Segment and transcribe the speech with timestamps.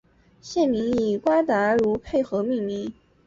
[0.41, 2.91] 县名以瓜达卢佩河命名。